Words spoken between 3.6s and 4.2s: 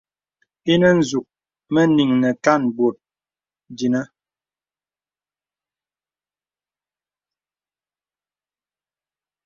dīnə.